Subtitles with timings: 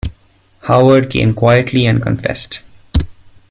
[0.63, 2.61] Howard came quietly and confessed.